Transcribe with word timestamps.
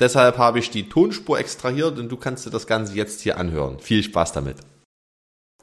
Deshalb 0.00 0.38
habe 0.38 0.58
ich 0.58 0.70
die 0.70 0.88
Tonspur 0.88 1.38
extrahiert 1.38 1.98
und 1.98 2.08
du 2.08 2.16
kannst 2.16 2.46
dir 2.46 2.50
das 2.50 2.66
Ganze 2.66 2.94
jetzt 2.94 3.20
hier 3.20 3.36
anhören. 3.36 3.78
Viel 3.80 4.02
Spaß 4.02 4.32
damit. 4.32 4.56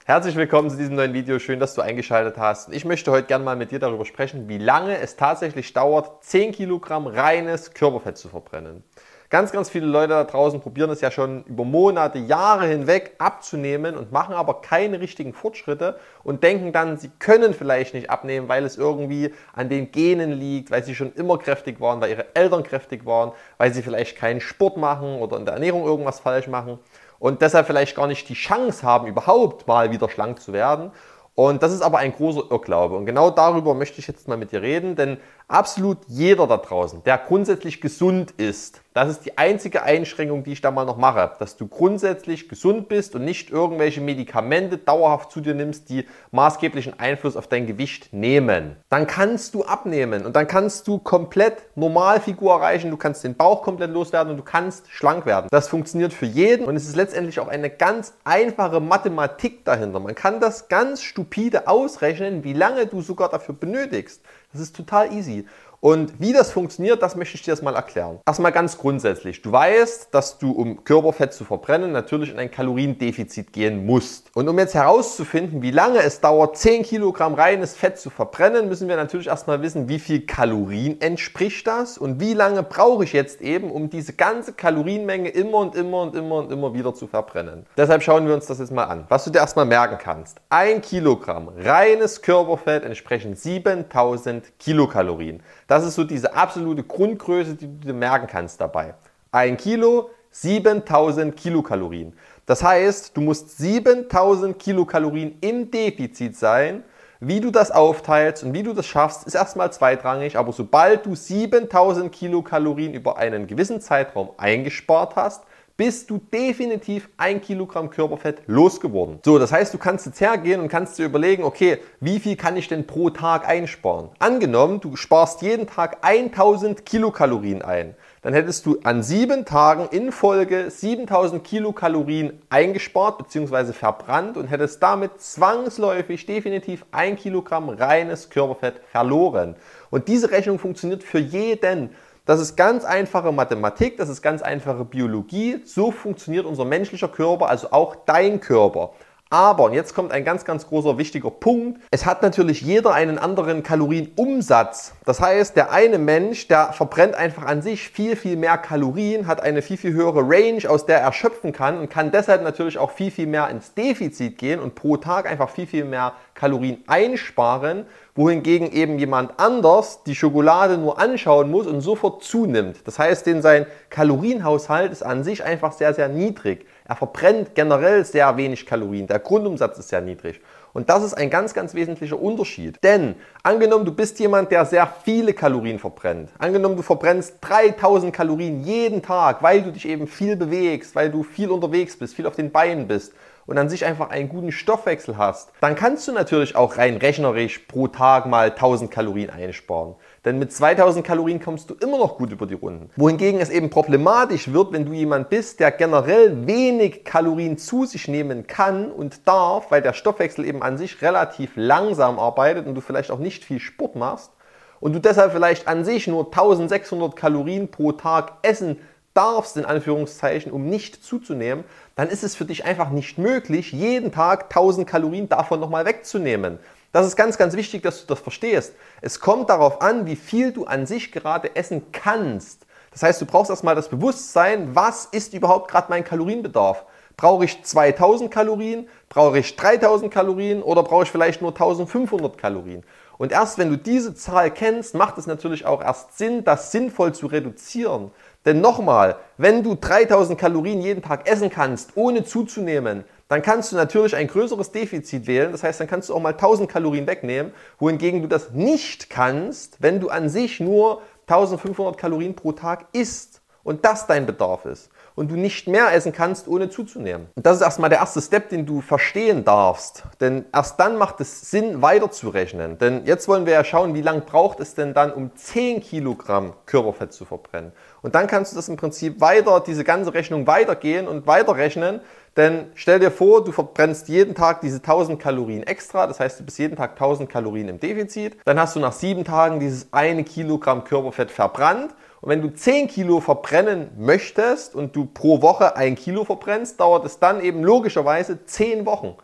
Herzlich 0.06 0.36
willkommen 0.36 0.70
zu 0.70 0.78
diesem 0.78 0.96
neuen 0.96 1.14
Video. 1.14 1.40
Schön, 1.40 1.60
dass 1.60 1.74
du 1.74 1.82
eingeschaltet 1.82 2.38
hast. 2.38 2.72
Ich 2.72 2.86
möchte 2.86 3.12
heute 3.12 3.26
gerne 3.26 3.44
mal 3.44 3.56
mit 3.56 3.72
dir 3.72 3.80
darüber 3.80 4.06
sprechen, 4.06 4.48
wie 4.48 4.60
lange 4.60 5.00
es 5.00 5.16
tatsächlich 5.16 5.74
dauert, 5.74 6.24
10 6.24 6.52
Kilogramm 6.52 7.08
reines 7.08 7.74
Körperfett 7.74 8.18
zu 8.18 8.30
verbrennen. 8.30 8.84
Ganz, 9.30 9.52
ganz 9.52 9.70
viele 9.70 9.88
Leute 9.88 10.14
da 10.14 10.24
draußen 10.24 10.62
probieren 10.62 10.90
es 10.90 11.02
ja 11.02 11.12
schon 11.12 11.44
über 11.44 11.66
Monate, 11.66 12.18
Jahre 12.18 12.66
hinweg 12.66 13.16
abzunehmen 13.18 13.98
und 13.98 14.14
machen 14.14 14.34
aber 14.34 14.62
keine 14.62 15.02
richtigen 15.02 15.34
Fortschritte 15.34 16.00
und 16.24 16.44
denken 16.44 16.72
dann, 16.72 16.96
sie 16.98 17.12
können 17.20 17.54
vielleicht 17.54 17.94
nicht 17.94 18.10
abnehmen, 18.10 18.48
weil 18.48 18.64
es 18.64 18.78
irgendwie 18.78 19.34
an 19.52 19.68
den 19.68 19.92
Genen 19.92 20.32
liegt, 20.32 20.72
weil 20.72 20.86
sie 20.86 20.96
schon 20.96 21.14
immer 21.16 21.38
kräftig 21.38 21.82
waren, 21.82 22.00
weil 22.00 22.12
ihre 22.12 22.36
Eltern 22.36 22.64
kräftig 22.64 23.06
waren, 23.06 23.34
weil 23.58 23.74
sie 23.74 23.82
vielleicht 23.82 24.16
keinen 24.16 24.40
Sport 24.40 24.78
machen 24.78 25.20
oder 25.20 25.36
in 25.36 25.44
der 25.44 25.56
Ernährung 25.56 25.84
irgendwas 25.84 26.22
falsch 26.22 26.48
machen 26.48 26.80
und 27.20 27.42
deshalb 27.42 27.68
vielleicht 27.68 27.98
gar 27.98 28.08
nicht 28.08 28.30
die 28.30 28.34
Chance 28.34 28.84
haben, 28.84 29.08
überhaupt 29.08 29.68
mal 29.68 29.92
wieder 29.92 30.08
schlank 30.08 30.40
zu 30.40 30.54
werden. 30.54 30.92
Und 31.38 31.62
das 31.62 31.72
ist 31.72 31.84
aber 31.84 32.00
ein 32.00 32.14
großer 32.14 32.46
Irrglaube. 32.50 32.96
Und 32.96 33.06
genau 33.06 33.30
darüber 33.30 33.76
möchte 33.76 34.00
ich 34.00 34.08
jetzt 34.08 34.28
mal 34.28 34.38
mit 34.38 34.52
dir 34.52 34.64
reden, 34.64 34.96
denn 34.96 35.18
absolut 35.48 36.00
jeder 36.08 36.48
da 36.48 36.58
draußen, 36.58 37.04
der 37.04 37.18
grundsätzlich 37.18 37.82
gesund 37.82 38.32
ist, 38.32 38.82
das 38.98 39.10
ist 39.10 39.26
die 39.28 39.38
einzige 39.38 39.84
Einschränkung, 39.84 40.44
die 40.44 40.54
ich 40.54 40.62
da 40.62 40.72
mal 40.72 40.84
noch 40.84 40.98
mache, 40.98 41.34
dass 41.38 41.56
du 41.56 41.68
grundsätzlich 41.68 42.50
gesund 42.50 42.90
bist 42.90 43.14
und 43.14 43.26
nicht 43.26 43.52
irgendwelche 43.52 44.02
Medikamente 44.02 44.80
dauerhaft 44.80 45.32
zu 45.32 45.40
dir 45.40 45.54
nimmst, 45.54 45.90
die 45.90 46.08
maßgeblichen 46.32 47.00
Einfluss 47.00 47.38
auf 47.38 47.46
dein 47.46 47.68
Gewicht 47.68 48.12
nehmen. 48.12 48.76
Dann 48.90 49.06
kannst 49.06 49.54
du 49.54 49.64
abnehmen 49.64 50.26
und 50.26 50.36
dann 50.36 50.48
kannst 50.48 50.88
du 50.88 50.98
komplett 50.98 51.58
Normalfigur 51.76 52.54
erreichen, 52.54 52.90
du 52.90 52.98
kannst 52.98 53.24
den 53.24 53.36
Bauch 53.36 53.62
komplett 53.62 53.92
loswerden 53.92 54.32
und 54.32 54.38
du 54.38 54.44
kannst 54.44 54.90
schlank 54.90 55.28
werden. 55.28 55.46
Das 55.52 55.68
funktioniert 55.68 56.12
für 56.12 56.26
jeden 56.26 56.66
und 56.66 56.76
es 56.76 56.88
ist 56.88 56.96
letztendlich 56.96 57.40
auch 57.40 57.50
eine 57.50 57.70
ganz 57.70 58.16
einfache 58.24 58.80
Mathematik 58.80 59.64
dahinter. 59.64 60.00
Man 60.00 60.16
kann 60.16 60.40
das 60.40 60.70
ganz 60.70 61.04
stupide 61.04 61.68
ausrechnen, 61.68 62.44
wie 62.44 62.54
lange 62.54 62.88
du 62.88 63.04
sogar 63.04 63.30
dafür 63.30 63.54
benötigst. 63.54 64.24
Das 64.54 64.62
ist 64.62 64.76
total 64.76 65.12
easy. 65.12 65.46
Und 65.80 66.20
wie 66.20 66.34
das 66.34 66.52
funktioniert, 66.52 67.04
das 67.04 67.16
möchte 67.16 67.36
ich 67.36 67.44
dir 67.44 67.52
jetzt 67.52 67.62
mal 67.62 67.76
erklären. 67.76 68.20
Erstmal 68.26 68.52
ganz 68.52 68.80
grundsätzlich. 68.80 69.44
Du 69.44 69.52
weißt, 69.52 70.08
dass 70.12 70.40
du, 70.40 70.52
um 70.52 70.84
Körperfett 70.84 71.34
zu 71.34 71.46
verbrennen, 71.46 71.92
natürlich 71.92 72.32
in 72.32 72.40
ein 72.40 72.50
Kaloriendefizit 72.50 73.54
gehen 73.54 73.86
musst. 73.86 74.36
Und 74.36 74.50
um 74.50 74.58
jetzt 74.58 74.74
herauszufinden, 74.74 75.62
wie 75.62 75.70
lange 75.70 76.00
es 76.00 76.20
dauert, 76.20 76.58
10 76.58 76.82
Kilogramm 76.82 77.36
reines 77.36 77.76
Fett 77.76 78.00
zu 78.00 78.10
verbrennen, 78.10 78.68
müssen 78.70 78.88
wir 78.88 78.96
natürlich 78.96 79.28
erstmal 79.28 79.62
wissen, 79.62 79.88
wie 79.88 80.00
viel 80.00 80.26
Kalorien 80.26 81.00
entspricht 81.00 81.68
das 81.68 82.00
und 82.00 82.20
wie 82.20 82.34
lange 82.34 82.64
brauche 82.64 83.04
ich 83.04 83.14
jetzt 83.14 83.42
eben, 83.42 83.70
um 83.70 83.92
diese 83.92 84.14
ganze 84.14 84.54
Kalorienmenge 84.54 85.30
immer 85.30 85.60
und 85.60 85.76
immer 85.76 86.02
und 86.02 86.16
immer 86.16 86.36
und 86.38 86.52
immer 86.52 86.74
wieder 86.74 86.96
zu 86.96 87.06
verbrennen. 87.06 87.68
Deshalb 87.78 88.02
schauen 88.02 88.28
wir 88.28 88.34
uns 88.34 88.48
das 88.48 88.58
jetzt 88.58 88.72
mal 88.72 88.86
an. 88.86 89.06
Was 89.10 89.26
du 89.26 89.30
dir 89.30 89.40
erstmal 89.40 89.66
merken 89.66 90.00
kannst. 90.00 90.40
Ein 90.50 90.82
Kilogramm 90.82 91.50
reines 91.56 92.24
Körperfett 92.24 92.84
entsprechen 92.84 93.36
7000 93.36 94.37
Kilokalorien. 94.60 95.42
Das 95.68 95.86
ist 95.86 95.96
so 95.96 96.04
diese 96.04 96.36
absolute 96.36 96.84
Grundgröße, 96.84 97.56
die 97.56 97.68
du 97.68 97.88
dir 97.88 97.94
merken 97.94 98.28
kannst 98.28 98.62
dabei. 98.62 98.96
Ein 99.32 99.58
Kilo, 99.58 100.10
7000 100.32 101.36
Kilokalorien. 101.36 102.14
Das 102.46 102.64
heißt, 102.64 103.16
du 103.16 103.22
musst 103.22 103.58
7000 103.58 104.58
Kilokalorien 104.58 105.38
im 105.42 105.72
Defizit 105.72 106.36
sein. 106.36 106.84
Wie 107.20 107.40
du 107.42 107.50
das 107.50 107.72
aufteilst 107.72 108.44
und 108.44 108.54
wie 108.54 108.62
du 108.62 108.74
das 108.74 108.86
schaffst, 108.86 109.26
ist 109.26 109.34
erstmal 109.34 109.74
zweitrangig, 109.74 110.38
aber 110.38 110.54
sobald 110.54 111.06
du 111.08 111.16
7000 111.16 112.12
Kilokalorien 112.12 112.94
über 112.94 113.18
einen 113.18 113.48
gewissen 113.48 113.82
Zeitraum 113.82 114.30
eingespart 114.38 115.16
hast, 115.16 115.44
bist 115.78 116.10
du 116.10 116.18
definitiv 116.18 117.08
ein 117.18 117.40
Kilogramm 117.40 117.92
Körperfett 117.92 118.42
losgeworden. 118.48 119.20
So, 119.24 119.38
das 119.38 119.52
heißt, 119.52 119.72
du 119.74 119.78
kannst 119.78 120.08
jetzt 120.08 120.20
hergehen 120.20 120.60
und 120.60 120.70
kannst 120.70 120.98
dir 120.98 121.06
überlegen, 121.06 121.44
okay, 121.44 121.78
wie 122.00 122.20
viel 122.20 122.36
kann 122.36 122.58
ich 122.58 122.68
denn 122.68 122.88
pro 122.88 123.12
Tag 123.12 123.48
einsparen? 123.48 124.10
Angenommen, 124.18 124.80
du 124.80 124.96
sparst 124.96 125.44
jeden 125.44 125.68
Tag 125.68 126.00
1000 126.02 126.84
Kilokalorien 126.84 127.62
ein. 127.62 127.96
Dann 128.24 128.34
hättest 128.34 128.66
du 128.66 128.80
an 128.84 129.04
sieben 129.04 129.46
Tagen 129.46 129.88
in 129.92 130.12
Folge 130.12 130.70
7000 130.72 131.44
Kilokalorien 131.44 132.42
eingespart 132.50 133.20
bzw. 133.20 133.72
verbrannt 133.72 134.36
und 134.36 134.48
hättest 134.48 134.82
damit 134.82 135.22
zwangsläufig 135.22 136.26
definitiv 136.26 136.86
ein 136.92 137.16
Kilogramm 137.16 137.70
reines 137.70 138.32
Körperfett 138.32 138.82
verloren. 138.92 139.56
Und 139.92 140.08
diese 140.08 140.32
Rechnung 140.32 140.58
funktioniert 140.58 141.04
für 141.04 141.20
jeden. 141.20 141.92
Das 142.28 142.42
ist 142.42 142.58
ganz 142.58 142.84
einfache 142.84 143.32
Mathematik, 143.32 143.96
das 143.96 144.10
ist 144.10 144.22
ganz 144.22 144.42
einfache 144.42 144.84
Biologie. 144.84 145.62
So 145.64 145.92
funktioniert 145.92 146.46
unser 146.46 146.66
menschlicher 146.66 147.08
Körper, 147.08 147.48
also 147.48 147.72
auch 147.72 147.96
dein 148.06 148.42
Körper. 148.42 148.92
Aber, 149.30 149.66
und 149.66 149.74
jetzt 149.74 149.94
kommt 149.94 150.14
ein 150.14 150.24
ganz, 150.24 150.46
ganz 150.46 150.68
großer 150.68 150.98
wichtiger 150.98 151.30
Punkt, 151.30 151.82
es 151.92 152.06
hat 152.06 152.22
natürlich 152.22 152.62
jeder 152.62 152.94
einen 152.94 153.18
anderen 153.18 153.62
Kalorienumsatz. 153.62 154.94
Das 155.04 155.20
heißt, 155.20 155.58
der 155.58 155.72
eine 155.72 155.98
Mensch, 155.98 156.48
der 156.48 156.72
verbrennt 156.72 157.16
einfach 157.16 157.46
an 157.46 157.62
sich 157.62 157.90
viel, 157.90 158.16
viel 158.16 158.38
mehr 158.38 158.58
Kalorien, 158.58 159.28
hat 159.28 159.42
eine 159.42 159.62
viel, 159.62 159.78
viel 159.78 159.94
höhere 159.94 160.22
Range, 160.22 160.70
aus 160.70 160.86
der 160.86 161.02
er 161.02 161.12
schöpfen 161.12 161.52
kann 161.52 161.78
und 161.78 161.90
kann 161.90 162.12
deshalb 162.12 162.42
natürlich 162.42 162.78
auch 162.78 162.92
viel, 162.92 163.12
viel 163.12 163.28
mehr 163.28 163.50
ins 163.50 163.74
Defizit 163.74 164.38
gehen 164.38 164.62
und 164.62 164.76
pro 164.76 164.96
Tag 164.96 165.30
einfach 165.30 165.50
viel, 165.50 165.68
viel 165.68 165.84
mehr 165.84 166.14
Kalorien 166.34 166.84
einsparen, 166.88 167.86
wohingegen 168.16 168.72
eben 168.72 168.98
jemand 168.98 169.40
anders 169.40 170.04
die 170.04 170.16
Schokolade 170.16 170.78
nur 170.78 171.00
anschauen 171.00 171.52
muss 171.52 171.68
und 171.68 171.82
sofort 171.82 172.24
zunimmt. 172.24 172.78
Das 172.86 172.98
heißt, 172.98 173.26
denn 173.26 173.42
sein 173.42 173.66
Kalorienhaushalt 173.90 174.92
ist 174.92 175.04
an 175.04 175.24
sich 175.24 175.44
einfach 175.44 175.74
sehr, 175.74 175.94
sehr 175.94 176.08
niedrig. 176.08 176.66
Er 176.88 176.96
verbrennt 176.96 177.54
generell 177.54 178.06
sehr 178.06 178.38
wenig 178.38 178.66
Kalorien. 178.66 179.08
Der 179.08 179.20
Grundumsatz 179.20 179.78
ist 179.78 179.90
sehr 179.90 180.00
niedrig. 180.00 180.40
Und 180.74 180.90
das 180.90 181.04
ist 181.04 181.16
ein 181.16 181.30
ganz, 181.30 181.54
ganz 181.54 181.74
wesentlicher 181.74 182.20
Unterschied. 182.20 182.78
Denn 182.84 183.16
angenommen, 183.44 183.84
du 183.84 183.94
bist 183.94 184.20
jemand, 184.20 184.52
der 184.52 184.66
sehr 184.66 184.88
viele 185.04 185.34
Kalorien 185.34 185.80
verbrennt. 185.80 186.30
Angenommen, 186.38 186.78
du 186.78 186.84
verbrennst 186.84 187.38
3000 187.42 188.14
Kalorien 188.14 188.62
jeden 188.62 189.02
Tag, 189.02 189.44
weil 189.44 189.64
du 189.64 189.72
dich 189.72 189.88
eben 189.88 190.08
viel 190.08 190.38
bewegst, 190.38 190.96
weil 190.96 191.12
du 191.12 191.24
viel 191.24 191.50
unterwegs 191.50 191.98
bist, 191.98 192.16
viel 192.16 192.28
auf 192.28 192.36
den 192.36 192.52
Beinen 192.52 192.88
bist 192.88 193.14
und 193.48 193.58
an 193.58 193.70
sich 193.70 193.86
einfach 193.86 194.12
einen 194.12 194.30
guten 194.30 194.52
Stoffwechsel 194.52 195.18
hast, 195.18 195.52
dann 195.62 195.76
kannst 195.76 196.08
du 196.08 196.12
natürlich 196.12 196.56
auch 196.56 196.78
rein 196.78 196.98
rechnerisch 196.98 197.60
pro 197.60 197.88
Tag 197.88 198.28
mal 198.28 198.52
1000 198.52 198.92
Kalorien 198.92 199.30
einsparen. 199.32 199.96
Denn 200.28 200.40
mit 200.40 200.52
2000 200.52 201.08
Kalorien 201.08 201.40
kommst 201.42 201.70
du 201.70 201.76
immer 201.76 201.98
noch 201.98 202.18
gut 202.18 202.34
über 202.34 202.46
die 202.46 202.54
Runden. 202.54 202.90
Wohingegen 202.98 203.40
es 203.40 203.50
eben 203.50 203.70
problematisch 203.70 204.52
wird, 204.52 204.74
wenn 204.74 204.86
du 204.86 204.92
jemand 204.92 205.30
bist, 205.30 205.62
der 205.62 205.72
generell 205.72 206.46
wenig 206.46 207.06
Kalorien 207.06 207.58
zu 207.58 207.86
sich 207.86 208.10
nehmen 208.10 208.46
kann 208.46 208.92
und 208.92 209.26
darf, 209.26 209.72
weil 209.72 209.82
der 209.82 209.94
Stoffwechsel 209.94 210.44
eben 210.44 210.62
an 210.62 210.78
sich 210.78 211.02
relativ 211.02 211.52
langsam 211.56 212.20
arbeitet 212.20 212.68
und 212.68 212.76
du 212.76 212.82
vielleicht 212.82 213.10
auch 213.10 213.20
nicht 213.20 213.46
viel 213.46 213.62
Sport 213.62 213.96
machst 213.96 214.34
und 214.82 214.94
du 214.94 215.00
deshalb 215.00 215.32
vielleicht 215.32 215.66
an 215.70 215.86
sich 215.86 216.08
nur 216.08 216.26
1600 216.26 217.16
Kalorien 217.16 217.72
pro 217.72 217.94
Tag 217.94 218.34
essen 218.42 218.82
darfst, 219.14 219.56
in 219.56 219.64
Anführungszeichen, 219.64 220.52
um 220.52 220.68
nicht 220.68 221.06
zuzunehmen, 221.06 221.64
dann 221.96 222.10
ist 222.10 222.26
es 222.26 222.36
für 222.36 222.44
dich 222.44 222.66
einfach 222.66 222.90
nicht 222.90 223.18
möglich, 223.18 223.72
jeden 223.72 224.12
Tag 224.12 224.44
1000 224.50 224.86
Kalorien 224.86 225.30
davon 225.30 225.62
nochmal 225.62 225.86
wegzunehmen. 225.86 226.60
Das 226.92 227.06
ist 227.06 227.16
ganz, 227.16 227.38
ganz 227.38 227.56
wichtig, 227.56 227.84
dass 227.84 228.02
du 228.02 228.08
das 228.08 228.20
verstehst. 228.20 228.74
Es 229.02 229.20
kommt 229.20 229.50
darauf 229.50 229.82
an, 229.82 230.06
wie 230.06 230.16
viel 230.16 230.52
du 230.52 230.66
an 230.66 230.86
sich 230.86 231.12
gerade 231.12 231.56
essen 231.56 231.92
kannst. 231.92 232.66
Das 232.92 233.04
heißt, 233.04 233.22
du 233.22 233.26
brauchst 233.26 233.50
erstmal 233.50 233.76
das 233.76 233.90
Bewusstsein, 233.90 234.76
was 234.76 235.06
ist 235.06 235.34
überhaupt 235.34 235.70
gerade 235.70 235.88
mein 235.90 236.04
Kalorienbedarf? 236.04 236.86
Brauche 237.18 237.46
ich 237.46 237.64
2000 237.64 238.32
Kalorien? 238.32 238.88
Brauche 239.10 239.40
ich 239.40 239.56
3000 239.56 240.12
Kalorien? 240.12 240.64
Oder 240.64 240.84
brauche 240.84 241.04
ich 241.04 241.12
vielleicht 241.12 241.42
nur 241.42 241.52
1500 241.52 242.38
Kalorien? 242.38 242.84
Und 243.18 243.32
erst 243.32 243.58
wenn 243.58 243.70
du 243.70 243.78
diese 243.78 244.14
Zahl 244.14 244.52
kennst, 244.52 244.94
macht 244.94 245.18
es 245.18 245.28
natürlich 245.28 245.66
auch 245.66 245.82
erst 245.82 246.18
Sinn, 246.18 246.44
das 246.44 246.72
sinnvoll 246.72 247.14
zu 247.14 247.28
reduzieren. 247.28 248.12
Denn 248.46 248.62
nochmal, 248.62 249.18
wenn 249.38 249.64
du 249.64 249.76
3000 249.76 250.40
Kalorien 250.40 250.82
jeden 250.82 251.02
Tag 251.02 251.28
essen 251.28 251.50
kannst, 251.50 251.98
ohne 251.98 252.24
zuzunehmen, 252.24 253.04
dann 253.28 253.42
kannst 253.42 253.72
du 253.72 253.76
natürlich 253.76 254.16
ein 254.16 254.28
größeres 254.28 254.72
Defizit 254.72 255.28
wählen. 255.28 255.52
Das 255.52 255.64
heißt, 255.64 255.80
dann 255.80 255.88
kannst 255.88 256.10
du 256.10 256.16
auch 256.16 256.22
mal 256.22 256.34
1000 256.34 256.70
Kalorien 256.70 257.08
wegnehmen, 257.08 257.52
wohingegen 257.80 258.22
du 258.22 258.28
das 258.28 258.52
nicht 258.52 259.10
kannst, 259.10 259.82
wenn 259.82 260.00
du 260.00 260.10
an 260.10 260.30
sich 260.30 260.60
nur 260.60 261.02
1500 261.28 261.98
Kalorien 261.98 262.36
pro 262.36 262.54
Tag 262.54 262.86
isst. 262.94 263.42
und 263.68 263.84
das 263.84 264.08
dein 264.08 264.26
Bedarf 264.26 264.66
ist 264.66 264.90
und 265.16 265.30
du 265.30 265.36
nicht 265.36 265.68
mehr 265.68 265.92
essen 265.94 266.14
kannst, 266.14 266.48
ohne 266.48 266.70
zuzunehmen. 266.70 267.28
Und 267.36 267.46
das 267.46 267.58
ist 267.58 267.64
erstmal 267.64 267.90
der 267.90 268.00
erste 268.00 268.22
Step, 268.22 268.48
den 268.48 268.66
du 268.66 268.80
verstehen 268.80 269.44
darfst. 269.44 270.04
Denn 270.22 270.46
erst 270.54 270.80
dann 270.80 270.96
macht 270.96 271.20
es 271.20 271.52
Sinn, 271.52 271.82
weiterzurechnen. 271.82 272.78
Denn 272.78 273.06
jetzt 273.06 273.28
wollen 273.28 273.46
wir 273.46 273.52
ja 273.54 273.66
schauen, 273.66 273.94
wie 273.94 274.02
lange 274.02 274.22
braucht 274.22 274.62
es 274.62 274.74
denn 274.74 274.94
dann, 274.94 275.12
um 275.12 275.36
10 275.36 275.82
Kilogramm 275.82 276.54
Körperfett 276.66 277.12
zu 277.12 277.26
verbrennen. 277.26 277.74
Und 278.02 278.16
dann 278.16 278.28
kannst 278.28 278.54
du 278.54 278.56
das 278.56 278.70
im 278.70 278.78
Prinzip 278.78 279.20
weiter, 279.20 279.60
diese 279.60 279.84
ganze 279.84 280.14
Rechnung 280.14 280.48
weitergehen 280.48 281.08
und 281.08 281.28
weiterrechnen. 281.28 282.00
Denn 282.38 282.68
stell 282.76 283.00
dir 283.00 283.10
vor, 283.10 283.44
du 283.44 283.52
verbrennst 283.52 284.08
jeden 284.10 284.36
Tag 284.36 284.62
diese 284.62 284.78
1000 284.78 285.20
Kalorien 285.20 285.64
extra. 285.64 286.06
Das 286.06 286.20
heißt, 286.20 286.40
du 286.40 286.46
bist 286.46 286.60
jeden 286.60 286.76
Tag 286.76 286.92
1000 286.92 287.28
Kalorien 287.28 287.68
im 287.68 287.80
Defizit. 287.80 288.38
Dann 288.46 288.60
hast 288.60 288.76
du 288.76 288.80
nach 288.80 288.94
sieben 288.94 289.26
Tagen 289.26 289.60
dieses 289.60 289.92
eine 289.92 290.24
Kilogramm 290.24 290.84
Körperfett 290.84 291.32
verbrannt. 291.32 291.96
Und 292.22 292.30
wenn 292.30 292.44
du 292.44 292.54
10 292.54 292.88
Kilo 292.90 293.22
verbrennen 293.22 293.90
möchtest 293.98 294.76
und 294.76 294.96
du 294.96 295.06
pro 295.06 295.42
Woche 295.42 295.76
ein 295.76 295.96
Kilo 295.96 296.26
verbrennst, 296.26 296.80
dauert 296.80 297.06
es 297.06 297.18
dann 297.18 297.42
eben 297.42 297.64
logischerweise 297.64 298.46
10 298.46 298.86
Wochen. 298.86 299.16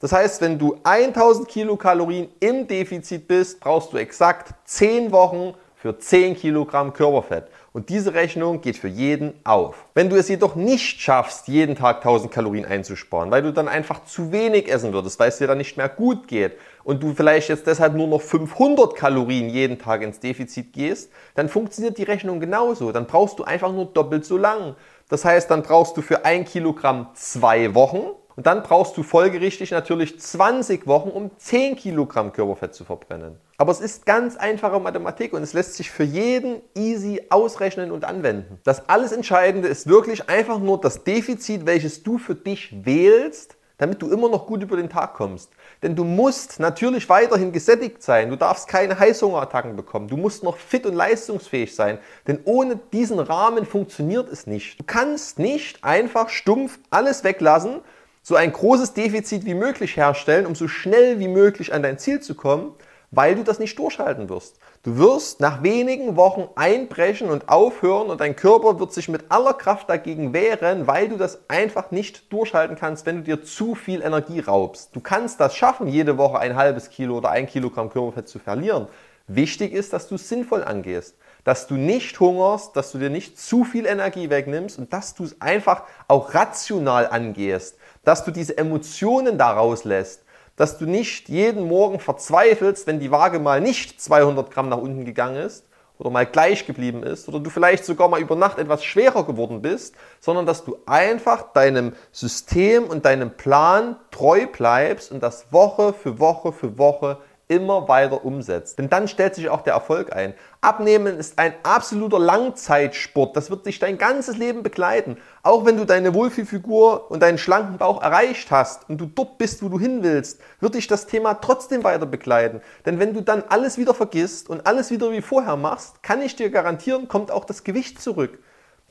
Das 0.00 0.12
heißt, 0.12 0.40
wenn 0.40 0.58
du 0.58 0.78
1000 0.82 1.48
Kilokalorien 1.48 2.28
im 2.40 2.66
Defizit 2.66 3.28
bist, 3.28 3.60
brauchst 3.60 3.92
du 3.92 3.98
exakt 3.98 4.54
10 4.64 5.12
Wochen 5.12 5.54
für 5.76 5.98
10 5.98 6.36
Kilogramm 6.36 6.92
Körperfett. 6.94 7.44
Und 7.74 7.88
diese 7.88 8.12
Rechnung 8.12 8.60
geht 8.60 8.76
für 8.76 8.88
jeden 8.88 9.32
auf. 9.44 9.86
Wenn 9.94 10.10
du 10.10 10.16
es 10.16 10.28
jedoch 10.28 10.56
nicht 10.56 11.00
schaffst, 11.00 11.48
jeden 11.48 11.74
Tag 11.74 11.96
1000 11.96 12.30
Kalorien 12.30 12.66
einzusparen, 12.66 13.30
weil 13.30 13.42
du 13.42 13.50
dann 13.50 13.66
einfach 13.66 14.04
zu 14.04 14.30
wenig 14.30 14.70
essen 14.70 14.92
würdest, 14.92 15.18
weil 15.18 15.30
es 15.30 15.38
dir 15.38 15.46
dann 15.46 15.56
nicht 15.56 15.78
mehr 15.78 15.88
gut 15.88 16.28
geht 16.28 16.52
und 16.84 17.02
du 17.02 17.14
vielleicht 17.14 17.48
jetzt 17.48 17.66
deshalb 17.66 17.94
nur 17.94 18.08
noch 18.08 18.20
500 18.20 18.94
Kalorien 18.94 19.48
jeden 19.48 19.78
Tag 19.78 20.02
ins 20.02 20.20
Defizit 20.20 20.74
gehst, 20.74 21.10
dann 21.34 21.48
funktioniert 21.48 21.96
die 21.96 22.02
Rechnung 22.02 22.40
genauso. 22.40 22.92
Dann 22.92 23.06
brauchst 23.06 23.38
du 23.38 23.44
einfach 23.44 23.72
nur 23.72 23.86
doppelt 23.86 24.26
so 24.26 24.36
lang. 24.36 24.76
Das 25.08 25.24
heißt, 25.24 25.50
dann 25.50 25.62
brauchst 25.62 25.96
du 25.96 26.02
für 26.02 26.26
ein 26.26 26.44
Kilogramm 26.44 27.08
zwei 27.14 27.74
Wochen 27.74 28.02
und 28.36 28.46
dann 28.46 28.62
brauchst 28.62 28.96
du 28.96 29.02
folgerichtig 29.02 29.70
natürlich 29.70 30.18
20 30.18 30.86
Wochen, 30.86 31.10
um 31.10 31.30
10 31.36 31.76
Kilogramm 31.76 32.32
Körperfett 32.32 32.74
zu 32.74 32.84
verbrennen. 32.84 33.36
Aber 33.58 33.72
es 33.72 33.80
ist 33.80 34.06
ganz 34.06 34.36
einfache 34.36 34.80
Mathematik 34.80 35.32
und 35.32 35.42
es 35.42 35.52
lässt 35.52 35.74
sich 35.74 35.90
für 35.90 36.04
jeden 36.04 36.62
easy 36.74 37.22
ausrechnen 37.30 37.92
und 37.92 38.04
anwenden. 38.04 38.58
Das 38.64 38.88
alles 38.88 39.12
Entscheidende 39.12 39.68
ist 39.68 39.86
wirklich 39.86 40.28
einfach 40.28 40.58
nur 40.58 40.80
das 40.80 41.04
Defizit, 41.04 41.66
welches 41.66 42.02
du 42.02 42.18
für 42.18 42.34
dich 42.34 42.84
wählst, 42.84 43.56
damit 43.78 44.00
du 44.00 44.10
immer 44.10 44.28
noch 44.28 44.46
gut 44.46 44.62
über 44.62 44.76
den 44.76 44.88
Tag 44.88 45.14
kommst. 45.14 45.50
Denn 45.82 45.96
du 45.96 46.04
musst 46.04 46.60
natürlich 46.60 47.08
weiterhin 47.08 47.52
gesättigt 47.52 48.02
sein. 48.02 48.30
Du 48.30 48.36
darfst 48.36 48.68
keine 48.68 48.98
Heißhungerattacken 48.98 49.74
bekommen. 49.74 50.06
Du 50.06 50.16
musst 50.16 50.44
noch 50.44 50.56
fit 50.56 50.86
und 50.86 50.94
leistungsfähig 50.94 51.74
sein. 51.74 51.98
Denn 52.28 52.38
ohne 52.44 52.78
diesen 52.92 53.18
Rahmen 53.18 53.66
funktioniert 53.66 54.28
es 54.30 54.46
nicht. 54.46 54.78
Du 54.78 54.84
kannst 54.84 55.40
nicht 55.40 55.82
einfach 55.82 56.28
stumpf 56.28 56.78
alles 56.90 57.24
weglassen 57.24 57.80
so 58.22 58.36
ein 58.36 58.52
großes 58.52 58.94
Defizit 58.94 59.44
wie 59.44 59.54
möglich 59.54 59.96
herstellen, 59.96 60.46
um 60.46 60.54
so 60.54 60.68
schnell 60.68 61.18
wie 61.18 61.28
möglich 61.28 61.74
an 61.74 61.82
dein 61.82 61.98
Ziel 61.98 62.20
zu 62.20 62.34
kommen, 62.34 62.72
weil 63.10 63.34
du 63.34 63.42
das 63.42 63.58
nicht 63.58 63.78
durchhalten 63.78 64.28
wirst. 64.28 64.56
Du 64.84 64.96
wirst 64.96 65.40
nach 65.40 65.62
wenigen 65.62 66.16
Wochen 66.16 66.48
einbrechen 66.56 67.28
und 67.28 67.48
aufhören 67.48 68.08
und 68.08 68.20
dein 68.20 68.34
Körper 68.34 68.80
wird 68.80 68.92
sich 68.92 69.08
mit 69.08 69.30
aller 69.30 69.54
Kraft 69.54 69.88
dagegen 69.88 70.32
wehren, 70.32 70.86
weil 70.86 71.08
du 71.08 71.16
das 71.16 71.48
einfach 71.48 71.90
nicht 71.90 72.32
durchhalten 72.32 72.76
kannst, 72.76 73.06
wenn 73.06 73.18
du 73.18 73.22
dir 73.22 73.44
zu 73.44 73.74
viel 73.74 74.02
Energie 74.02 74.40
raubst. 74.40 74.96
Du 74.96 75.00
kannst 75.00 75.38
das 75.38 75.54
schaffen, 75.54 75.86
jede 75.86 76.16
Woche 76.16 76.38
ein 76.38 76.56
halbes 76.56 76.90
Kilo 76.90 77.18
oder 77.18 77.30
ein 77.30 77.46
Kilogramm 77.46 77.90
Körperfett 77.90 78.28
zu 78.28 78.38
verlieren. 78.38 78.88
Wichtig 79.28 79.72
ist, 79.72 79.92
dass 79.92 80.08
du 80.08 80.16
es 80.16 80.28
sinnvoll 80.28 80.64
angehst, 80.64 81.16
dass 81.44 81.66
du 81.66 81.74
nicht 81.74 82.18
hungerst, 82.18 82.74
dass 82.74 82.92
du 82.92 82.98
dir 82.98 83.10
nicht 83.10 83.38
zu 83.38 83.64
viel 83.64 83.86
Energie 83.86 84.30
wegnimmst 84.30 84.78
und 84.78 84.92
dass 84.92 85.14
du 85.14 85.24
es 85.24 85.40
einfach 85.40 85.84
auch 86.08 86.34
rational 86.34 87.06
angehst 87.08 87.76
dass 88.04 88.24
du 88.24 88.30
diese 88.30 88.58
Emotionen 88.58 89.38
daraus 89.38 89.84
lässt, 89.84 90.24
dass 90.56 90.78
du 90.78 90.86
nicht 90.86 91.28
jeden 91.28 91.66
Morgen 91.66 91.98
verzweifelst, 91.98 92.86
wenn 92.86 93.00
die 93.00 93.10
Waage 93.10 93.38
mal 93.38 93.60
nicht 93.60 94.00
200 94.00 94.50
Gramm 94.50 94.68
nach 94.68 94.78
unten 94.78 95.04
gegangen 95.04 95.36
ist 95.36 95.66
oder 95.98 96.10
mal 96.10 96.26
gleich 96.26 96.66
geblieben 96.66 97.02
ist 97.02 97.28
oder 97.28 97.40
du 97.40 97.48
vielleicht 97.48 97.84
sogar 97.84 98.08
mal 98.08 98.20
über 98.20 98.34
Nacht 98.34 98.58
etwas 98.58 98.84
schwerer 98.84 99.24
geworden 99.24 99.62
bist, 99.62 99.94
sondern 100.20 100.46
dass 100.46 100.64
du 100.64 100.76
einfach 100.84 101.52
deinem 101.52 101.94
System 102.10 102.84
und 102.84 103.04
deinem 103.04 103.36
Plan 103.36 103.96
treu 104.10 104.46
bleibst 104.46 105.12
und 105.12 105.22
das 105.22 105.52
Woche 105.52 105.92
für 105.92 106.18
Woche 106.18 106.52
für 106.52 106.76
Woche 106.76 107.18
immer 107.52 107.88
weiter 107.88 108.24
umsetzt. 108.24 108.78
Denn 108.78 108.88
dann 108.88 109.08
stellt 109.08 109.34
sich 109.34 109.48
auch 109.48 109.60
der 109.60 109.74
Erfolg 109.74 110.14
ein. 110.14 110.34
Abnehmen 110.60 111.18
ist 111.18 111.38
ein 111.38 111.54
absoluter 111.62 112.18
Langzeitsport. 112.18 113.36
Das 113.36 113.50
wird 113.50 113.66
dich 113.66 113.78
dein 113.78 113.98
ganzes 113.98 114.38
Leben 114.38 114.62
begleiten. 114.62 115.18
Auch 115.42 115.66
wenn 115.66 115.76
du 115.76 115.84
deine 115.84 116.14
Wohlfühlfigur 116.14 117.10
und 117.10 117.20
deinen 117.20 117.38
schlanken 117.38 117.78
Bauch 117.78 118.02
erreicht 118.02 118.50
hast 118.50 118.88
und 118.88 119.00
du 119.00 119.06
dort 119.06 119.38
bist, 119.38 119.62
wo 119.62 119.68
du 119.68 119.78
hin 119.78 120.02
willst, 120.02 120.40
wird 120.60 120.74
dich 120.74 120.86
das 120.86 121.06
Thema 121.06 121.34
trotzdem 121.34 121.84
weiter 121.84 122.06
begleiten. 122.06 122.62
Denn 122.86 122.98
wenn 122.98 123.12
du 123.12 123.20
dann 123.20 123.44
alles 123.48 123.76
wieder 123.76 123.92
vergisst 123.92 124.48
und 124.48 124.66
alles 124.66 124.90
wieder 124.90 125.12
wie 125.12 125.20
vorher 125.22 125.56
machst, 125.56 126.02
kann 126.02 126.22
ich 126.22 126.36
dir 126.36 126.50
garantieren, 126.50 127.08
kommt 127.08 127.30
auch 127.30 127.44
das 127.44 127.64
Gewicht 127.64 128.00
zurück. 128.00 128.38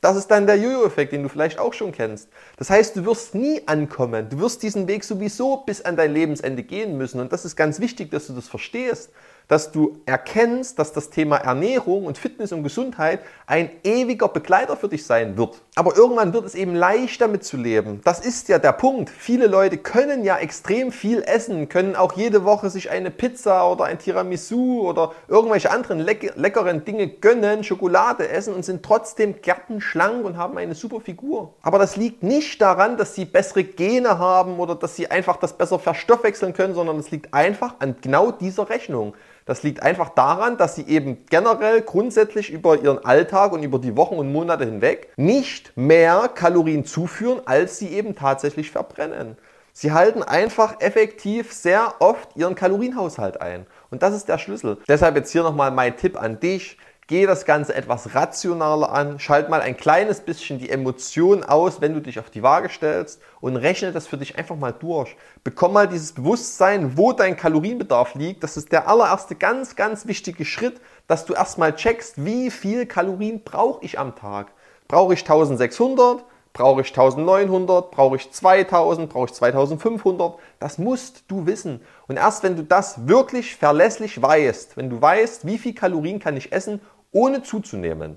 Das 0.02 0.16
ist 0.16 0.26
dann 0.32 0.48
der 0.48 0.56
Jojo-Effekt, 0.56 1.12
den 1.12 1.22
du 1.22 1.28
vielleicht 1.28 1.60
auch 1.60 1.72
schon 1.72 1.92
kennst. 1.92 2.28
Das 2.56 2.70
heißt, 2.70 2.96
du 2.96 3.04
wirst 3.06 3.36
nie 3.36 3.62
ankommen. 3.66 4.28
Du 4.28 4.40
wirst 4.40 4.64
diesen 4.64 4.88
Weg 4.88 5.04
sowieso 5.04 5.58
bis 5.58 5.80
an 5.80 5.96
dein 5.96 6.12
Lebensende 6.12 6.64
gehen 6.64 6.98
müssen. 6.98 7.20
Und 7.20 7.32
das 7.32 7.44
ist 7.44 7.54
ganz 7.54 7.78
wichtig, 7.78 8.10
dass 8.10 8.26
du 8.26 8.32
das 8.32 8.48
verstehst 8.48 9.10
dass 9.48 9.72
du 9.72 10.00
erkennst, 10.06 10.78
dass 10.78 10.92
das 10.92 11.10
Thema 11.10 11.36
Ernährung 11.36 12.06
und 12.06 12.18
Fitness 12.18 12.52
und 12.52 12.62
Gesundheit 12.62 13.20
ein 13.46 13.70
ewiger 13.84 14.28
Begleiter 14.28 14.76
für 14.76 14.88
dich 14.88 15.04
sein 15.04 15.36
wird. 15.36 15.60
Aber 15.74 15.96
irgendwann 15.96 16.32
wird 16.32 16.44
es 16.44 16.54
eben 16.54 16.74
leicht 16.74 17.20
damit 17.20 17.44
zu 17.44 17.56
leben. 17.56 18.00
Das 18.04 18.20
ist 18.20 18.48
ja 18.48 18.58
der 18.58 18.72
Punkt. 18.72 19.10
Viele 19.10 19.46
Leute 19.46 19.78
können 19.78 20.24
ja 20.24 20.38
extrem 20.38 20.92
viel 20.92 21.22
essen, 21.22 21.68
können 21.68 21.96
auch 21.96 22.14
jede 22.14 22.44
Woche 22.44 22.70
sich 22.70 22.90
eine 22.90 23.10
Pizza 23.10 23.70
oder 23.70 23.84
ein 23.84 23.98
Tiramisu 23.98 24.88
oder 24.88 25.12
irgendwelche 25.28 25.70
anderen 25.70 25.98
leck 25.98 26.32
leckeren 26.36 26.84
Dinge 26.84 27.08
gönnen, 27.08 27.64
Schokolade 27.64 28.28
essen 28.28 28.54
und 28.54 28.64
sind 28.64 28.82
trotzdem 28.82 29.40
gärtenschlank 29.42 30.24
und 30.24 30.36
haben 30.36 30.58
eine 30.58 30.74
super 30.74 31.00
Figur. 31.00 31.54
Aber 31.62 31.78
das 31.78 31.96
liegt 31.96 32.22
nicht 32.22 32.60
daran, 32.60 32.96
dass 32.96 33.14
sie 33.14 33.24
bessere 33.24 33.64
Gene 33.64 34.18
haben 34.18 34.58
oder 34.58 34.74
dass 34.74 34.96
sie 34.96 35.10
einfach 35.10 35.36
das 35.36 35.56
besser 35.56 35.78
verstoffwechseln 35.78 36.52
können, 36.52 36.74
sondern 36.74 36.98
es 36.98 37.10
liegt 37.10 37.32
einfach 37.34 37.74
an 37.78 37.96
genau 38.00 38.30
dieser 38.30 38.68
Rechnung. 38.68 39.14
Das 39.44 39.62
liegt 39.62 39.82
einfach 39.82 40.10
daran, 40.10 40.56
dass 40.56 40.76
sie 40.76 40.86
eben 40.86 41.24
generell 41.28 41.82
grundsätzlich 41.82 42.50
über 42.50 42.80
ihren 42.80 43.04
Alltag 43.04 43.52
und 43.52 43.62
über 43.62 43.78
die 43.78 43.96
Wochen 43.96 44.16
und 44.16 44.32
Monate 44.32 44.64
hinweg 44.64 45.12
nicht 45.16 45.76
mehr 45.76 46.30
Kalorien 46.34 46.84
zuführen, 46.84 47.40
als 47.44 47.78
sie 47.78 47.88
eben 47.88 48.14
tatsächlich 48.14 48.70
verbrennen. 48.70 49.36
Sie 49.74 49.92
halten 49.92 50.22
einfach 50.22 50.80
effektiv 50.80 51.52
sehr 51.52 51.94
oft 51.98 52.36
ihren 52.36 52.54
Kalorienhaushalt 52.54 53.40
ein. 53.40 53.66
Und 53.90 54.02
das 54.02 54.14
ist 54.14 54.28
der 54.28 54.38
Schlüssel. 54.38 54.78
Deshalb 54.86 55.16
jetzt 55.16 55.32
hier 55.32 55.42
nochmal 55.42 55.70
mein 55.70 55.96
Tipp 55.96 56.20
an 56.20 56.38
dich. 56.40 56.76
Geh 57.12 57.26
das 57.26 57.44
Ganze 57.44 57.74
etwas 57.74 58.14
rationaler 58.14 58.90
an, 58.90 59.18
schalt 59.18 59.50
mal 59.50 59.60
ein 59.60 59.76
kleines 59.76 60.22
bisschen 60.22 60.58
die 60.58 60.70
Emotion 60.70 61.44
aus, 61.44 61.82
wenn 61.82 61.92
du 61.92 62.00
dich 62.00 62.18
auf 62.18 62.30
die 62.30 62.42
Waage 62.42 62.70
stellst 62.70 63.20
und 63.42 63.56
rechne 63.56 63.92
das 63.92 64.06
für 64.06 64.16
dich 64.16 64.38
einfach 64.38 64.56
mal 64.56 64.72
durch. 64.72 65.14
Bekomm 65.44 65.74
mal 65.74 65.86
dieses 65.86 66.12
Bewusstsein, 66.12 66.96
wo 66.96 67.12
dein 67.12 67.36
Kalorienbedarf 67.36 68.14
liegt. 68.14 68.42
Das 68.42 68.56
ist 68.56 68.72
der 68.72 68.88
allererste 68.88 69.34
ganz, 69.34 69.76
ganz 69.76 70.06
wichtige 70.06 70.46
Schritt, 70.46 70.80
dass 71.06 71.26
du 71.26 71.34
erstmal 71.34 71.76
checkst, 71.76 72.24
wie 72.24 72.50
viel 72.50 72.86
Kalorien 72.86 73.44
brauche 73.44 73.84
ich 73.84 73.98
am 73.98 74.16
Tag. 74.16 74.50
Brauche 74.88 75.12
ich 75.12 75.20
1600? 75.20 76.24
Brauche 76.54 76.82
ich 76.82 76.88
1900? 76.88 77.90
Brauche 77.90 78.16
ich 78.16 78.30
2000? 78.30 79.08
Brauche 79.08 79.26
ich 79.26 79.32
2500? 79.32 80.34
Das 80.58 80.76
musst 80.76 81.24
du 81.28 81.46
wissen. 81.46 81.80
Und 82.08 82.16
erst 82.16 82.42
wenn 82.42 82.56
du 82.56 82.62
das 82.62 83.08
wirklich 83.08 83.56
verlässlich 83.56 84.20
weißt, 84.20 84.76
wenn 84.76 84.90
du 84.90 85.00
weißt, 85.00 85.46
wie 85.46 85.56
viel 85.56 85.74
Kalorien 85.74 86.18
kann 86.18 86.36
ich 86.36 86.52
essen, 86.52 86.80
ohne 87.12 87.42
zuzunehmen, 87.42 88.16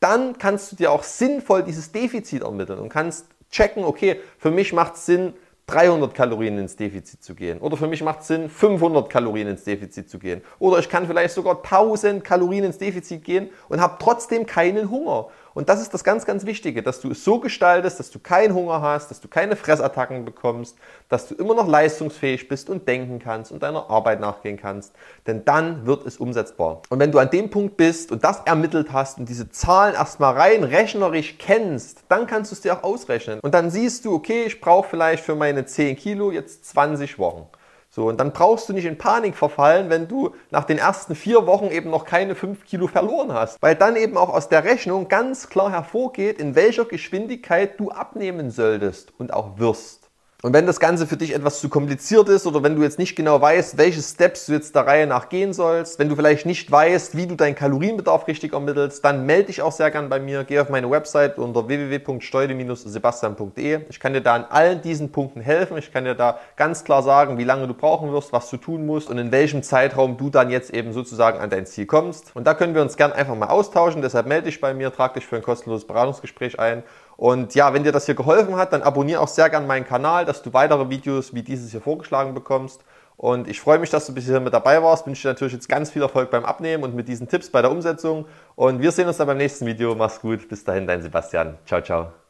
dann 0.00 0.36
kannst 0.36 0.72
du 0.72 0.76
dir 0.76 0.90
auch 0.90 1.04
sinnvoll 1.04 1.62
dieses 1.62 1.92
Defizit 1.92 2.42
ermitteln 2.42 2.80
und 2.80 2.88
kannst 2.88 3.26
checken, 3.50 3.84
okay, 3.84 4.20
für 4.38 4.50
mich 4.50 4.72
macht 4.72 4.96
es 4.96 5.06
Sinn, 5.06 5.34
300 5.66 6.12
Kalorien 6.12 6.58
ins 6.58 6.76
Defizit 6.76 7.22
zu 7.22 7.34
gehen. 7.34 7.60
Oder 7.60 7.76
für 7.76 7.86
mich 7.86 8.02
macht 8.02 8.20
es 8.20 8.26
Sinn, 8.26 8.48
500 8.50 9.08
Kalorien 9.08 9.48
ins 9.48 9.64
Defizit 9.64 10.10
zu 10.10 10.18
gehen. 10.18 10.42
Oder 10.58 10.80
ich 10.80 10.88
kann 10.88 11.06
vielleicht 11.06 11.34
sogar 11.34 11.62
1000 11.62 12.24
Kalorien 12.24 12.64
ins 12.64 12.78
Defizit 12.78 13.24
gehen 13.24 13.48
und 13.68 13.80
habe 13.80 13.96
trotzdem 14.00 14.44
keinen 14.44 14.90
Hunger. 14.90 15.28
Und 15.54 15.68
das 15.68 15.80
ist 15.80 15.92
das 15.92 16.04
ganz, 16.04 16.24
ganz 16.24 16.46
Wichtige, 16.46 16.82
dass 16.82 17.00
du 17.00 17.10
es 17.10 17.24
so 17.24 17.38
gestaltest, 17.38 17.98
dass 17.98 18.10
du 18.10 18.18
keinen 18.18 18.54
Hunger 18.54 18.80
hast, 18.80 19.10
dass 19.10 19.20
du 19.20 19.28
keine 19.28 19.56
Fressattacken 19.56 20.24
bekommst, 20.24 20.76
dass 21.08 21.28
du 21.28 21.34
immer 21.34 21.54
noch 21.54 21.68
leistungsfähig 21.68 22.48
bist 22.48 22.70
und 22.70 22.88
denken 22.88 23.18
kannst 23.18 23.52
und 23.52 23.62
deiner 23.62 23.90
Arbeit 23.90 24.20
nachgehen 24.20 24.56
kannst. 24.56 24.94
Denn 25.26 25.44
dann 25.44 25.86
wird 25.86 26.06
es 26.06 26.16
umsetzbar. 26.16 26.82
Und 26.88 26.98
wenn 26.98 27.12
du 27.12 27.18
an 27.18 27.30
dem 27.30 27.50
Punkt 27.50 27.76
bist 27.76 28.12
und 28.12 28.24
das 28.24 28.40
ermittelt 28.44 28.92
hast 28.92 29.18
und 29.18 29.28
diese 29.28 29.50
Zahlen 29.50 29.94
erstmal 29.94 30.34
rein 30.34 30.64
rechnerisch 30.64 31.36
kennst, 31.38 32.04
dann 32.08 32.26
kannst 32.26 32.50
du 32.50 32.54
es 32.54 32.60
dir 32.62 32.74
auch 32.74 32.82
ausrechnen. 32.82 33.40
Und 33.40 33.54
dann 33.54 33.70
siehst 33.70 34.04
du, 34.04 34.14
okay, 34.14 34.44
ich 34.46 34.60
brauche 34.60 34.88
vielleicht 34.88 35.24
für 35.24 35.34
meine 35.34 35.66
10 35.66 35.96
Kilo 35.96 36.30
jetzt 36.30 36.66
20 36.66 37.18
Wochen. 37.18 37.46
So, 37.94 38.06
und 38.08 38.18
dann 38.20 38.32
brauchst 38.32 38.70
du 38.70 38.72
nicht 38.72 38.86
in 38.86 38.96
Panik 38.96 39.36
verfallen, 39.36 39.90
wenn 39.90 40.08
du 40.08 40.34
nach 40.50 40.64
den 40.64 40.78
ersten 40.78 41.14
vier 41.14 41.46
Wochen 41.46 41.66
eben 41.66 41.90
noch 41.90 42.06
keine 42.06 42.34
fünf 42.34 42.64
Kilo 42.64 42.86
verloren 42.86 43.34
hast. 43.34 43.60
Weil 43.60 43.74
dann 43.74 43.96
eben 43.96 44.16
auch 44.16 44.30
aus 44.30 44.48
der 44.48 44.64
Rechnung 44.64 45.08
ganz 45.08 45.50
klar 45.50 45.70
hervorgeht, 45.70 46.38
in 46.38 46.54
welcher 46.54 46.86
Geschwindigkeit 46.86 47.78
du 47.78 47.90
abnehmen 47.90 48.50
solltest 48.50 49.12
und 49.18 49.34
auch 49.34 49.58
wirst. 49.58 50.01
Und 50.44 50.54
wenn 50.54 50.66
das 50.66 50.80
Ganze 50.80 51.06
für 51.06 51.16
dich 51.16 51.36
etwas 51.36 51.60
zu 51.60 51.68
kompliziert 51.68 52.28
ist 52.28 52.48
oder 52.48 52.64
wenn 52.64 52.74
du 52.74 52.82
jetzt 52.82 52.98
nicht 52.98 53.14
genau 53.14 53.40
weißt, 53.40 53.78
welche 53.78 54.02
Steps 54.02 54.46
du 54.46 54.54
jetzt 54.54 54.74
der 54.74 54.88
Reihe 54.88 55.06
nach 55.06 55.28
gehen 55.28 55.52
sollst, 55.52 56.00
wenn 56.00 56.08
du 56.08 56.16
vielleicht 56.16 56.46
nicht 56.46 56.68
weißt, 56.68 57.16
wie 57.16 57.28
du 57.28 57.36
deinen 57.36 57.54
Kalorienbedarf 57.54 58.26
richtig 58.26 58.52
ermittelst, 58.52 59.04
dann 59.04 59.24
melde 59.24 59.44
dich 59.44 59.62
auch 59.62 59.70
sehr 59.70 59.92
gern 59.92 60.08
bei 60.08 60.18
mir. 60.18 60.42
Geh 60.42 60.58
auf 60.58 60.68
meine 60.68 60.90
Website 60.90 61.38
unter 61.38 61.68
www.steude-sebastian.de. 61.68 63.82
Ich 63.88 64.00
kann 64.00 64.14
dir 64.14 64.20
da 64.20 64.34
an 64.34 64.46
allen 64.50 64.82
diesen 64.82 65.12
Punkten 65.12 65.40
helfen. 65.40 65.78
Ich 65.78 65.92
kann 65.92 66.06
dir 66.06 66.16
da 66.16 66.40
ganz 66.56 66.82
klar 66.82 67.04
sagen, 67.04 67.38
wie 67.38 67.44
lange 67.44 67.68
du 67.68 67.74
brauchen 67.74 68.12
wirst, 68.12 68.32
was 68.32 68.50
du 68.50 68.56
tun 68.56 68.84
musst 68.84 69.10
und 69.10 69.18
in 69.18 69.30
welchem 69.30 69.62
Zeitraum 69.62 70.16
du 70.16 70.28
dann 70.28 70.50
jetzt 70.50 70.74
eben 70.74 70.92
sozusagen 70.92 71.38
an 71.38 71.50
dein 71.50 71.66
Ziel 71.66 71.86
kommst. 71.86 72.34
Und 72.34 72.48
da 72.48 72.54
können 72.54 72.74
wir 72.74 72.82
uns 72.82 72.96
gern 72.96 73.12
einfach 73.12 73.36
mal 73.36 73.46
austauschen. 73.46 74.02
Deshalb 74.02 74.26
melde 74.26 74.46
dich 74.46 74.60
bei 74.60 74.74
mir, 74.74 74.92
trag 74.92 75.14
dich 75.14 75.24
für 75.24 75.36
ein 75.36 75.42
kostenloses 75.42 75.86
Beratungsgespräch 75.86 76.58
ein 76.58 76.82
und 77.22 77.54
ja, 77.54 77.72
wenn 77.72 77.84
dir 77.84 77.92
das 77.92 78.06
hier 78.06 78.16
geholfen 78.16 78.56
hat, 78.56 78.72
dann 78.72 78.82
abonniere 78.82 79.20
auch 79.20 79.28
sehr 79.28 79.48
gerne 79.48 79.64
meinen 79.64 79.86
Kanal, 79.86 80.24
dass 80.24 80.42
du 80.42 80.52
weitere 80.52 80.90
Videos 80.90 81.32
wie 81.32 81.42
dieses 81.44 81.70
hier 81.70 81.80
vorgeschlagen 81.80 82.34
bekommst. 82.34 82.82
Und 83.16 83.46
ich 83.46 83.60
freue 83.60 83.78
mich, 83.78 83.90
dass 83.90 84.06
du 84.06 84.12
bis 84.12 84.24
hier 84.24 84.40
mit 84.40 84.52
dabei 84.52 84.82
warst. 84.82 85.06
Wünsche 85.06 85.22
dir 85.22 85.28
natürlich 85.28 85.52
jetzt 85.52 85.68
ganz 85.68 85.92
viel 85.92 86.02
Erfolg 86.02 86.32
beim 86.32 86.44
Abnehmen 86.44 86.82
und 86.82 86.96
mit 86.96 87.06
diesen 87.06 87.28
Tipps 87.28 87.48
bei 87.48 87.62
der 87.62 87.70
Umsetzung. 87.70 88.26
Und 88.56 88.82
wir 88.82 88.90
sehen 88.90 89.06
uns 89.06 89.18
dann 89.18 89.28
beim 89.28 89.36
nächsten 89.36 89.66
Video. 89.66 89.94
Mach's 89.94 90.20
gut. 90.20 90.48
Bis 90.48 90.64
dahin, 90.64 90.88
dein 90.88 91.00
Sebastian. 91.00 91.58
Ciao, 91.64 91.80
ciao. 91.80 92.21